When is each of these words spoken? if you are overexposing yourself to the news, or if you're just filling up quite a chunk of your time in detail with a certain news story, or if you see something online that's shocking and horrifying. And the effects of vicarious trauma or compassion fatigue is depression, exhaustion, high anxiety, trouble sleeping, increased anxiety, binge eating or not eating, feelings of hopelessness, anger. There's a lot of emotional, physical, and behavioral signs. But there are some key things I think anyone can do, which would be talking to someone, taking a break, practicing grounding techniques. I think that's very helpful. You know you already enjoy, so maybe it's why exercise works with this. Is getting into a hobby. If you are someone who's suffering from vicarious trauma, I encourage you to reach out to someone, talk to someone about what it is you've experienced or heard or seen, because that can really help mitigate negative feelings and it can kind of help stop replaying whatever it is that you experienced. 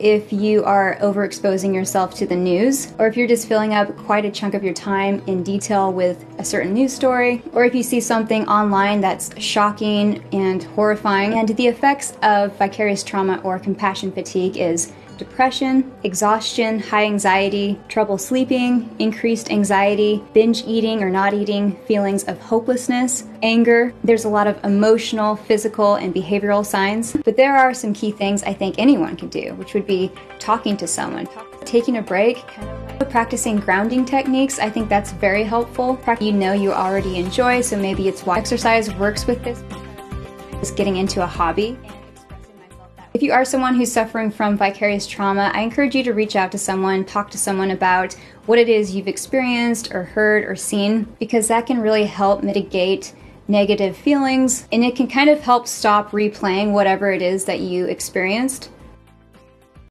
if 0.00 0.32
you 0.32 0.64
are 0.64 0.96
overexposing 1.00 1.74
yourself 1.74 2.14
to 2.14 2.26
the 2.26 2.34
news, 2.34 2.92
or 2.98 3.06
if 3.06 3.16
you're 3.16 3.28
just 3.28 3.46
filling 3.46 3.74
up 3.74 3.94
quite 3.98 4.24
a 4.24 4.30
chunk 4.30 4.54
of 4.54 4.64
your 4.64 4.74
time 4.74 5.22
in 5.26 5.42
detail 5.42 5.92
with 5.92 6.24
a 6.38 6.44
certain 6.44 6.72
news 6.72 6.92
story, 6.92 7.42
or 7.52 7.64
if 7.64 7.74
you 7.74 7.82
see 7.82 8.00
something 8.00 8.48
online 8.48 9.00
that's 9.00 9.38
shocking 9.40 10.24
and 10.32 10.64
horrifying. 10.64 11.34
And 11.34 11.48
the 11.50 11.66
effects 11.66 12.14
of 12.22 12.56
vicarious 12.56 13.04
trauma 13.04 13.40
or 13.44 13.58
compassion 13.58 14.10
fatigue 14.10 14.56
is 14.56 14.92
depression, 15.20 15.92
exhaustion, 16.02 16.80
high 16.80 17.04
anxiety, 17.04 17.78
trouble 17.88 18.18
sleeping, 18.18 18.88
increased 18.98 19.50
anxiety, 19.50 20.24
binge 20.32 20.64
eating 20.66 21.02
or 21.02 21.10
not 21.10 21.34
eating, 21.34 21.76
feelings 21.86 22.24
of 22.24 22.40
hopelessness, 22.40 23.24
anger. 23.42 23.92
There's 24.02 24.24
a 24.24 24.28
lot 24.28 24.46
of 24.46 24.58
emotional, 24.64 25.36
physical, 25.36 25.96
and 25.96 26.14
behavioral 26.14 26.64
signs. 26.64 27.12
But 27.24 27.36
there 27.36 27.56
are 27.56 27.74
some 27.74 27.92
key 27.92 28.10
things 28.10 28.42
I 28.42 28.54
think 28.54 28.76
anyone 28.78 29.14
can 29.14 29.28
do, 29.28 29.54
which 29.54 29.74
would 29.74 29.86
be 29.86 30.10
talking 30.38 30.76
to 30.78 30.86
someone, 30.86 31.28
taking 31.64 31.98
a 31.98 32.02
break, 32.02 32.42
practicing 33.10 33.56
grounding 33.58 34.04
techniques. 34.04 34.58
I 34.58 34.70
think 34.70 34.88
that's 34.88 35.12
very 35.12 35.44
helpful. 35.44 36.00
You 36.20 36.32
know 36.32 36.52
you 36.54 36.72
already 36.72 37.18
enjoy, 37.18 37.60
so 37.60 37.76
maybe 37.76 38.08
it's 38.08 38.24
why 38.24 38.38
exercise 38.38 38.92
works 38.94 39.26
with 39.26 39.44
this. 39.44 39.62
Is 40.62 40.70
getting 40.70 40.96
into 40.96 41.22
a 41.22 41.26
hobby. 41.26 41.78
If 43.12 43.24
you 43.24 43.32
are 43.32 43.44
someone 43.44 43.74
who's 43.74 43.90
suffering 43.90 44.30
from 44.30 44.56
vicarious 44.56 45.04
trauma, 45.04 45.50
I 45.52 45.62
encourage 45.62 45.96
you 45.96 46.04
to 46.04 46.14
reach 46.14 46.36
out 46.36 46.52
to 46.52 46.58
someone, 46.58 47.04
talk 47.04 47.28
to 47.30 47.38
someone 47.38 47.72
about 47.72 48.14
what 48.46 48.60
it 48.60 48.68
is 48.68 48.94
you've 48.94 49.08
experienced 49.08 49.92
or 49.92 50.04
heard 50.04 50.44
or 50.44 50.54
seen, 50.54 51.08
because 51.18 51.48
that 51.48 51.66
can 51.66 51.80
really 51.80 52.06
help 52.06 52.44
mitigate 52.44 53.12
negative 53.48 53.96
feelings 53.96 54.68
and 54.70 54.84
it 54.84 54.94
can 54.94 55.08
kind 55.08 55.28
of 55.28 55.40
help 55.40 55.66
stop 55.66 56.12
replaying 56.12 56.70
whatever 56.70 57.10
it 57.10 57.20
is 57.20 57.46
that 57.46 57.58
you 57.58 57.86
experienced. 57.86 58.70